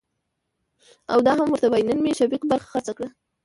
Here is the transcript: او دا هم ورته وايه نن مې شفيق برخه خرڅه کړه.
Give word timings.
او 1.11 1.17
دا 1.25 1.31
هم 1.39 1.47
ورته 1.51 1.67
وايه 1.69 1.85
نن 1.89 1.99
مې 2.03 2.11
شفيق 2.19 2.41
برخه 2.51 2.67
خرڅه 2.71 2.93
کړه. 2.97 3.09